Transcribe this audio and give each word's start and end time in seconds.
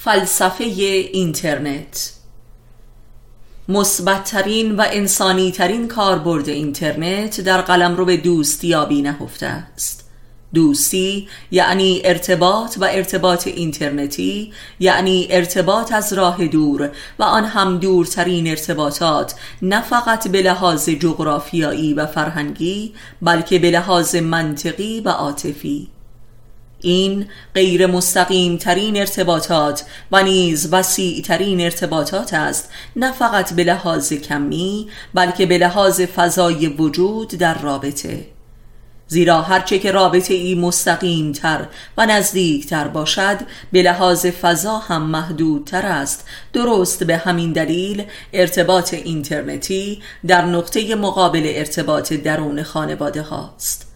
فلسفه 0.00 0.64
اینترنت. 0.64 2.12
مثبتترین 3.68 4.76
و 4.76 4.84
انسانی 4.90 5.52
ترین 5.52 5.88
کاربرد 5.88 6.48
اینترنت 6.48 7.40
در 7.40 7.60
قلم 7.60 7.96
رو 7.96 8.04
به 8.04 8.16
دوستیابی 8.16 9.02
نهفته 9.02 9.46
است. 9.46 10.10
دوستی 10.54 11.28
یعنی 11.50 12.00
ارتباط 12.04 12.76
و 12.80 12.84
ارتباط 12.84 13.46
اینترنتی 13.46 14.52
یعنی 14.80 15.26
ارتباط 15.30 15.92
از 15.92 16.12
راه 16.12 16.46
دور 16.46 16.90
و 17.18 17.22
آن 17.22 17.44
هم 17.44 17.78
دورترین 17.78 18.48
ارتباطات 18.48 19.34
نه 19.62 19.82
فقط 19.82 20.28
به 20.28 20.42
لحاظ 20.42 20.88
جغرافیایی 20.88 21.94
و 21.94 22.06
فرهنگی 22.06 22.94
بلکه 23.22 23.58
به 23.58 23.70
لحاظ 23.70 24.14
منطقی 24.16 25.00
و 25.00 25.08
عاطفی. 25.08 25.88
این 26.80 27.26
غیر 27.54 27.86
مستقیم 27.86 28.56
ترین 28.56 28.96
ارتباطات 28.96 29.84
و 30.12 30.22
نیز 30.22 30.72
وسیع 30.72 31.22
ترین 31.22 31.60
ارتباطات 31.60 32.34
است 32.34 32.70
نه 32.96 33.12
فقط 33.12 33.52
به 33.52 33.64
لحاظ 33.64 34.12
کمی 34.12 34.88
بلکه 35.14 35.46
به 35.46 35.58
لحاظ 35.58 36.00
فضای 36.00 36.66
وجود 36.66 37.28
در 37.28 37.58
رابطه. 37.58 38.26
زیرا 39.08 39.42
هرچه 39.42 39.78
که 39.78 39.92
رابطه 39.92 40.34
ای 40.34 40.54
مستقیم 40.54 41.32
تر 41.32 41.66
و 41.96 42.06
نزدیک 42.06 42.66
تر 42.66 42.88
باشد 42.88 43.38
به 43.72 43.82
لحاظ 43.82 44.26
فضا 44.26 44.78
هم 44.78 45.02
محدودتر 45.02 45.86
است. 45.86 46.24
درست 46.52 47.04
به 47.04 47.16
همین 47.16 47.52
دلیل 47.52 48.04
ارتباط 48.32 48.94
اینترنتی 48.94 50.02
در 50.26 50.44
نقطه 50.44 50.94
مقابل 50.94 51.42
ارتباط 51.44 52.12
درون 52.12 52.62
خانواده 52.62 53.22
هاست 53.22 53.87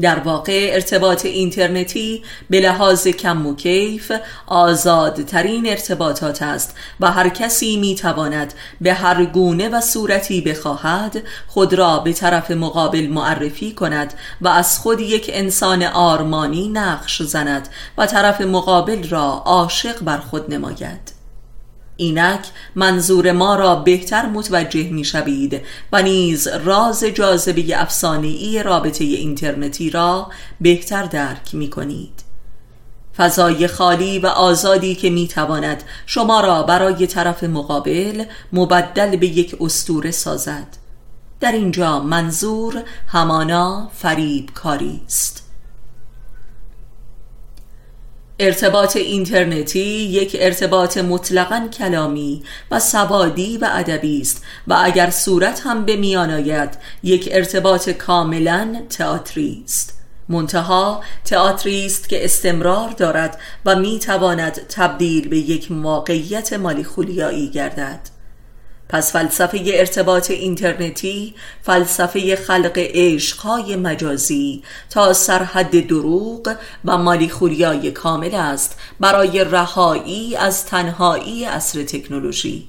در 0.00 0.18
واقع 0.18 0.70
ارتباط 0.72 1.26
اینترنتی 1.26 2.22
به 2.50 2.60
لحاظ 2.60 3.06
کم 3.06 3.46
و 3.46 3.54
کیف 3.56 4.12
آزادترین 4.46 5.68
ارتباطات 5.68 6.42
است 6.42 6.74
و 7.00 7.10
هر 7.10 7.28
کسی 7.28 7.76
می 7.76 7.94
تواند 7.94 8.54
به 8.80 8.94
هر 8.94 9.24
گونه 9.24 9.68
و 9.68 9.80
صورتی 9.80 10.40
بخواهد 10.40 11.22
خود 11.46 11.74
را 11.74 11.98
به 11.98 12.12
طرف 12.12 12.50
مقابل 12.50 13.06
معرفی 13.06 13.72
کند 13.72 14.14
و 14.40 14.48
از 14.48 14.78
خود 14.78 15.00
یک 15.00 15.30
انسان 15.34 15.82
آرمانی 15.82 16.68
نقش 16.68 17.22
زند 17.22 17.68
و 17.98 18.06
طرف 18.06 18.40
مقابل 18.40 19.08
را 19.08 19.42
عاشق 19.44 20.02
بر 20.02 20.18
خود 20.18 20.54
نماید. 20.54 21.17
اینک 22.00 22.46
منظور 22.74 23.32
ما 23.32 23.54
را 23.54 23.76
بهتر 23.76 24.26
متوجه 24.26 24.90
می 24.90 25.04
شوید 25.04 25.60
و 25.92 26.02
نیز 26.02 26.48
راز 26.48 27.04
جاذبه 27.04 27.64
ای 28.22 28.62
رابطه 28.62 29.04
اینترنتی 29.04 29.90
را 29.90 30.30
بهتر 30.60 31.02
درک 31.02 31.54
می 31.54 31.70
کنید 31.70 32.28
فضای 33.16 33.66
خالی 33.66 34.18
و 34.18 34.26
آزادی 34.26 34.94
که 34.94 35.10
می 35.10 35.28
تواند 35.28 35.82
شما 36.06 36.40
را 36.40 36.62
برای 36.62 37.06
طرف 37.06 37.44
مقابل 37.44 38.24
مبدل 38.52 39.16
به 39.16 39.26
یک 39.26 39.56
استوره 39.60 40.10
سازد. 40.10 40.66
در 41.40 41.52
اینجا 41.52 42.00
منظور 42.00 42.82
همانا 43.08 43.90
فریب 43.94 44.50
کاری 44.54 45.00
است. 45.06 45.47
ارتباط 48.40 48.96
اینترنتی 48.96 49.80
یک 49.88 50.36
ارتباط 50.40 50.98
مطلقا 50.98 51.68
کلامی 51.78 52.42
و 52.70 52.80
سوادی 52.80 53.58
و 53.58 53.68
ادبی 53.72 54.20
است 54.20 54.44
و 54.66 54.76
اگر 54.82 55.10
صورت 55.10 55.60
هم 55.64 55.84
به 55.84 55.96
میان 55.96 56.30
آید 56.30 56.78
یک 57.02 57.28
ارتباط 57.32 57.90
کاملا 57.90 58.76
تئاتری 58.90 59.62
است. 59.64 59.94
منتها 60.28 61.02
تئاتری 61.24 61.86
است 61.86 62.08
که 62.08 62.24
استمرار 62.24 62.90
دارد 62.90 63.38
و 63.64 63.76
می 63.76 63.98
تواند 63.98 64.52
تبدیل 64.52 65.28
به 65.28 65.38
یک 65.38 65.72
موقعیت 65.72 66.52
مالی 66.52 66.84
خولیایی 66.84 67.50
گردد. 67.50 68.17
پس 68.88 69.12
فلسفه 69.12 69.62
ارتباط 69.66 70.30
اینترنتی 70.30 71.34
فلسفه 71.62 72.36
خلق 72.36 72.72
عشقهای 72.76 73.76
مجازی 73.76 74.62
تا 74.90 75.12
سرحد 75.12 75.86
دروغ 75.86 76.54
و 76.84 76.98
مالی 76.98 77.28
خوریای 77.28 77.90
کامل 77.90 78.34
است 78.34 78.78
برای 79.00 79.44
رهایی 79.44 80.36
از 80.36 80.66
تنهایی 80.66 81.44
اصر 81.44 81.82
تکنولوژی. 81.82 82.68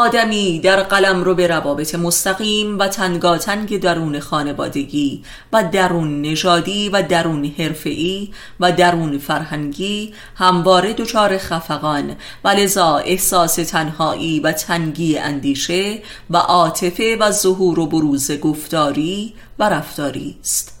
آدمی 0.00 0.60
در 0.60 0.82
قلم 0.82 1.24
رو 1.24 1.34
به 1.34 1.46
روابط 1.46 1.94
مستقیم 1.94 2.78
و 2.78 2.88
تنگاتنگ 2.88 3.80
درون 3.80 4.20
خانوادگی 4.20 5.22
و 5.52 5.64
درون 5.72 6.22
نژادی 6.22 6.88
و 6.88 7.02
درون 7.02 7.44
حرفه‌ای 7.44 8.28
و 8.60 8.72
درون 8.72 9.18
فرهنگی 9.18 10.14
همواره 10.36 10.92
دچار 10.92 11.38
خفقان 11.38 12.16
و 12.44 12.48
لذا 12.48 12.96
احساس 12.96 13.54
تنهایی 13.54 14.40
و 14.40 14.52
تنگی 14.52 15.18
اندیشه 15.18 15.98
و 16.30 16.36
عاطفه 16.36 17.16
و 17.20 17.30
ظهور 17.30 17.80
و 17.80 17.86
بروز 17.86 18.30
گفتاری 18.30 19.34
و 19.58 19.68
رفتاری 19.68 20.36
است. 20.40 20.79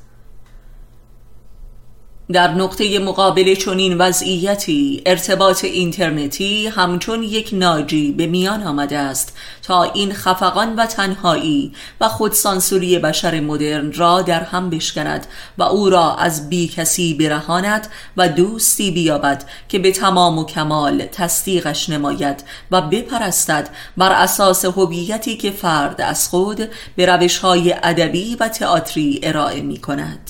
در 2.32 2.50
نقطه 2.50 2.98
مقابل 2.98 3.54
چنین 3.54 3.98
وضعیتی 3.98 5.02
ارتباط 5.06 5.64
اینترنتی 5.64 6.66
همچون 6.66 7.22
یک 7.22 7.50
ناجی 7.52 8.12
به 8.12 8.26
میان 8.26 8.62
آمده 8.62 8.98
است 8.98 9.36
تا 9.62 9.82
این 9.82 10.12
خفقان 10.12 10.76
و 10.76 10.86
تنهایی 10.86 11.72
و 12.00 12.08
خودسانسوری 12.08 12.98
بشر 12.98 13.40
مدرن 13.40 13.92
را 13.92 14.22
در 14.22 14.42
هم 14.42 14.70
بشکند 14.70 15.26
و 15.58 15.62
او 15.62 15.90
را 15.90 16.16
از 16.16 16.48
بی 16.48 16.68
کسی 16.68 17.14
برهاند 17.14 17.88
و 18.16 18.28
دوستی 18.28 18.90
بیابد 18.90 19.44
که 19.68 19.78
به 19.78 19.92
تمام 19.92 20.38
و 20.38 20.44
کمال 20.44 21.06
تصدیقش 21.06 21.88
نماید 21.88 22.44
و 22.70 22.82
بپرستد 22.82 23.68
بر 23.96 24.12
اساس 24.12 24.64
هویتی 24.64 25.36
که 25.36 25.50
فرد 25.50 26.00
از 26.00 26.28
خود 26.28 26.68
به 26.96 27.06
روشهای 27.06 27.74
ادبی 27.82 28.36
و 28.40 28.48
تئاتری 28.48 29.20
ارائه 29.22 29.60
می 29.60 29.78
کند 29.78 30.29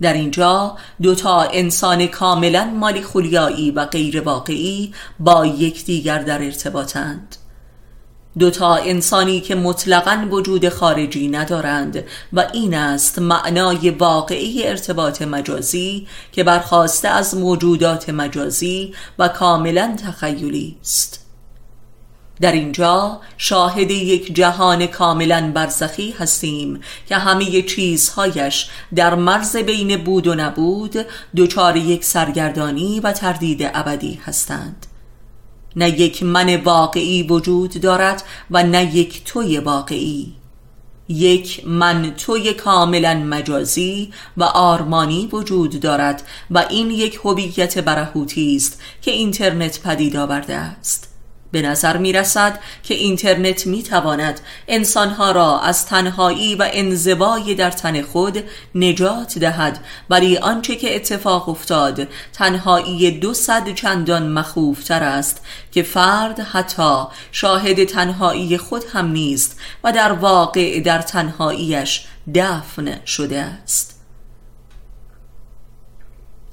در 0.00 0.12
اینجا 0.12 0.76
دوتا 1.02 1.40
انسان 1.40 2.06
کاملا 2.06 2.64
مالی 2.64 3.02
خولیایی 3.02 3.70
و 3.70 3.84
غیر 3.84 4.20
واقعی 4.20 4.92
با 5.20 5.46
یکدیگر 5.46 6.18
در 6.18 6.42
ارتباطند. 6.42 7.36
دوتا 8.38 8.74
انسانی 8.74 9.40
که 9.40 9.54
مطلقا 9.54 10.28
وجود 10.30 10.68
خارجی 10.68 11.28
ندارند 11.28 12.04
و 12.32 12.44
این 12.52 12.74
است 12.74 13.18
معنای 13.18 13.90
واقعی 13.90 14.66
ارتباط 14.66 15.22
مجازی 15.22 16.06
که 16.32 16.44
برخواسته 16.44 17.08
از 17.08 17.34
موجودات 17.36 18.10
مجازی 18.10 18.94
و 19.18 19.28
کاملا 19.28 19.96
تخیلی 20.04 20.76
است. 20.80 21.27
در 22.40 22.52
اینجا 22.52 23.20
شاهد 23.36 23.90
یک 23.90 24.34
جهان 24.34 24.86
کاملا 24.86 25.52
برزخی 25.54 26.14
هستیم 26.18 26.80
که 27.08 27.16
همه 27.16 27.62
چیزهایش 27.62 28.68
در 28.94 29.14
مرز 29.14 29.56
بین 29.56 30.04
بود 30.04 30.26
و 30.26 30.34
نبود 30.34 30.96
دچار 31.36 31.76
یک 31.76 32.04
سرگردانی 32.04 33.00
و 33.00 33.12
تردید 33.12 33.70
ابدی 33.74 34.20
هستند. 34.24 34.86
نه 35.76 36.00
یک 36.00 36.22
من 36.22 36.56
واقعی 36.56 37.22
وجود 37.22 37.80
دارد 37.80 38.22
و 38.50 38.62
نه 38.62 38.96
یک 38.96 39.24
توی 39.24 39.58
واقعی. 39.58 40.34
یک 41.08 41.66
من 41.66 42.14
توی 42.14 42.54
کاملا 42.54 43.14
مجازی 43.14 44.12
و 44.36 44.44
آرمانی 44.44 45.28
وجود 45.32 45.80
دارد 45.80 46.22
و 46.50 46.64
این 46.70 46.90
یک 46.90 47.20
هویت 47.24 47.78
برهوتی 47.78 48.56
است 48.56 48.82
که 49.02 49.10
اینترنت 49.10 49.82
پدید 49.82 50.16
آورده 50.16 50.54
است. 50.54 51.07
به 51.50 51.62
نظر 51.62 51.96
می 51.96 52.12
رسد 52.12 52.60
که 52.82 52.94
اینترنت 52.94 53.66
می 53.66 53.82
تواند 53.82 54.40
انسانها 54.68 55.32
را 55.32 55.60
از 55.60 55.86
تنهایی 55.86 56.54
و 56.54 56.68
انزوای 56.72 57.54
در 57.54 57.70
تن 57.70 58.02
خود 58.02 58.44
نجات 58.74 59.38
دهد. 59.38 59.80
ولی 60.10 60.38
آنچه 60.38 60.76
که 60.76 60.96
اتفاق 60.96 61.48
افتاد 61.48 62.08
تنهایی 62.32 63.10
دو 63.10 63.34
صد 63.34 63.74
چندان 63.74 64.32
مخوفتر 64.32 65.02
است 65.02 65.42
که 65.72 65.82
فرد 65.82 66.40
حتی 66.40 67.04
شاهد 67.32 67.84
تنهایی 67.84 68.58
خود 68.58 68.84
هم 68.92 69.06
نیست 69.12 69.60
و 69.84 69.92
در 69.92 70.12
واقع 70.12 70.80
در 70.80 71.02
تنهاییش 71.02 72.04
دفن 72.34 73.06
شده 73.06 73.38
است. 73.38 73.97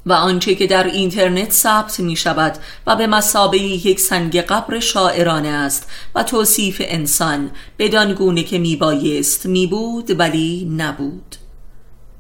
و 0.06 0.14
آنچه 0.14 0.56
که 0.56 0.68
در 0.68 0.84
اینترنت 0.84 1.52
ثبت 1.52 2.00
می 2.00 2.16
شود 2.16 2.58
و 2.88 2.96
به 2.96 3.08
مسابه 3.08 3.58
یک 3.58 4.00
سنگ 4.00 4.38
قبر 4.38 4.80
شاعرانه 4.80 5.48
است 5.48 5.88
و 6.16 6.24
توصیف 6.24 6.82
انسان 6.86 7.52
بدان 7.80 8.14
گونه 8.14 8.44
که 8.44 8.58
می 8.58 8.76
بایست 8.76 9.46
می 9.46 9.68
بود 9.68 10.20
ولی 10.20 10.74
نبود. 10.78 11.36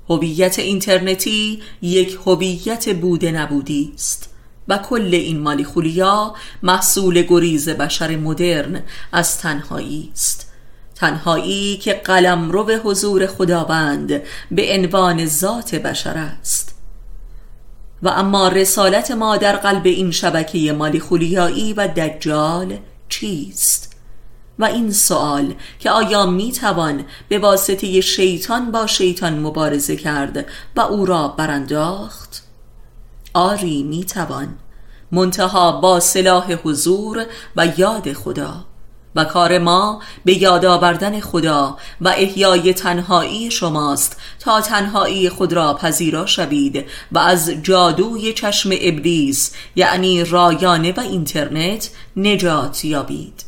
هویت 0.09 0.59
اینترنتی 0.59 1.61
یک 1.81 2.17
هویت 2.25 2.95
بوده 2.95 3.31
نبودی 3.31 3.91
است 3.93 4.29
و 4.67 4.77
کل 4.77 5.09
این 5.13 5.39
مالی 5.39 5.63
خولیا 5.63 6.33
محصول 6.63 7.21
گریز 7.21 7.69
بشر 7.69 8.15
مدرن 8.15 8.83
از 9.11 9.37
تنهایی 9.37 10.09
است. 10.13 10.51
تنهایی 10.95 11.77
که 11.77 11.93
قلم 11.93 12.51
رو 12.51 12.63
به 12.63 12.77
حضور 12.77 13.27
خداوند 13.27 14.21
به 14.51 14.73
عنوان 14.73 15.25
ذات 15.25 15.75
بشر 15.75 16.17
است. 16.17 16.64
و 18.03 18.09
اما 18.09 18.47
رسالت 18.47 19.11
ما 19.11 19.37
در 19.37 19.55
قلب 19.55 19.85
این 19.85 20.11
شبکه 20.11 20.73
مالی 20.73 20.99
خولیایی 20.99 21.73
و 21.73 21.87
دجال 21.87 22.77
چیست؟ 23.09 23.95
و 24.59 24.65
این 24.65 24.91
سوال 24.91 25.53
که 25.79 25.91
آیا 25.91 26.25
می 26.25 26.51
توان 26.51 27.05
به 27.29 27.39
واسطه 27.39 28.01
شیطان 28.01 28.71
با 28.71 28.87
شیطان 28.87 29.39
مبارزه 29.39 29.95
کرد 29.95 30.45
و 30.75 30.81
او 30.81 31.05
را 31.05 31.27
برانداخت؟ 31.27 32.43
آری 33.33 33.83
می 33.83 34.05
توان 34.05 34.55
منتها 35.11 35.71
با 35.71 35.99
سلاح 35.99 36.53
حضور 36.53 37.25
و 37.55 37.67
یاد 37.77 38.13
خدا 38.13 38.65
و 39.15 39.23
کار 39.23 39.57
ما 39.57 40.01
به 40.25 40.41
یاد 40.41 40.65
آوردن 40.65 41.19
خدا 41.19 41.77
و 42.01 42.07
احیای 42.07 42.73
تنهایی 42.73 43.51
شماست 43.51 44.17
تا 44.39 44.61
تنهایی 44.61 45.29
خود 45.29 45.53
را 45.53 45.73
پذیرا 45.73 46.25
شوید 46.25 46.85
و 47.11 47.19
از 47.19 47.49
جادوی 47.49 48.33
چشم 48.33 48.69
ابلیس 48.81 49.51
یعنی 49.75 50.23
رایانه 50.23 50.91
و 50.91 50.99
اینترنت 50.99 51.89
نجات 52.17 52.85
یابید. 52.85 53.44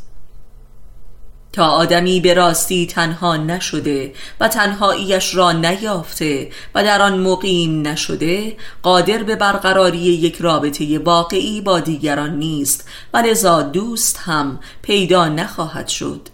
تا 1.57 1.68
آدمی 1.68 2.19
به 2.19 2.33
راستی 2.33 2.88
تنها 2.88 3.38
نشده 3.38 4.13
و 4.39 4.48
تنهاییش 4.48 5.36
را 5.36 5.51
نیافته 5.51 6.50
و 6.75 6.83
در 6.83 7.01
آن 7.01 7.19
مقیم 7.19 7.88
نشده 7.88 8.57
قادر 8.81 9.24
به 9.24 9.36
برقراری 9.36 9.98
یک 9.98 10.36
رابطه 10.36 11.00
واقعی 11.00 11.62
با 11.62 11.80
دیگران 11.80 12.38
نیست 12.38 12.89
و 13.13 13.18
لذا 13.18 13.62
دوست 13.62 14.18
هم 14.18 14.59
پیدا 14.81 15.27
نخواهد 15.27 15.88
شد. 15.88 16.30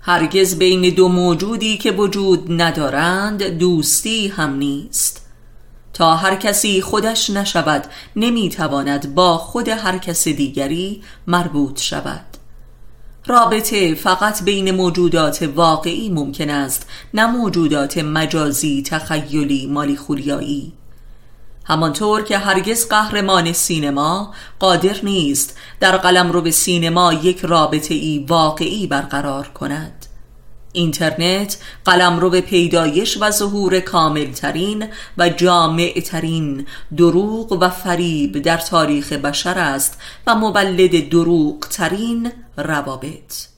هرگز 0.00 0.58
بین 0.58 0.94
دو 0.94 1.08
موجودی 1.08 1.78
که 1.78 1.92
وجود 1.92 2.62
ندارند 2.62 3.42
دوستی 3.42 4.28
هم 4.28 4.54
نیست. 4.54 5.26
تا 5.92 6.16
هر 6.16 6.34
کسی 6.34 6.80
خودش 6.80 7.30
نشود 7.30 7.84
نمی‌تواند 8.16 9.14
با 9.14 9.38
خود 9.38 9.68
هر 9.68 9.98
کس 9.98 10.28
دیگری 10.28 11.02
مربوط 11.26 11.80
شود. 11.80 12.29
رابطه 13.26 13.94
فقط 13.94 14.42
بین 14.42 14.70
موجودات 14.70 15.42
واقعی 15.54 16.08
ممکن 16.08 16.50
است 16.50 16.86
نه 17.14 17.26
موجودات 17.26 17.98
مجازی 17.98 18.82
تخیلی 18.82 19.66
مالی 19.66 19.96
خولیایی 19.96 20.72
همانطور 21.64 22.22
که 22.22 22.38
هرگز 22.38 22.88
قهرمان 22.88 23.52
سینما 23.52 24.34
قادر 24.58 24.96
نیست 25.02 25.58
در 25.80 25.96
قلم 25.96 26.32
رو 26.32 26.40
به 26.40 26.50
سینما 26.50 27.12
یک 27.12 27.40
رابطه 27.40 27.94
ای 27.94 28.24
واقعی 28.28 28.86
برقرار 28.86 29.48
کند. 29.48 29.99
اینترنت 30.72 31.58
قلم 31.84 32.18
رو 32.18 32.30
به 32.30 32.40
پیدایش 32.40 33.18
و 33.20 33.30
ظهور 33.30 33.80
کاملترین 33.80 34.88
و 35.18 35.28
جامعترین 35.28 36.66
دروغ 36.96 37.52
و 37.52 37.68
فریب 37.68 38.38
در 38.38 38.56
تاریخ 38.56 39.12
بشر 39.12 39.58
است 39.58 39.98
و 40.26 40.34
مولد 40.34 41.08
دروغ 41.08 41.68
ترین 41.68 42.32
روابط. 42.56 43.49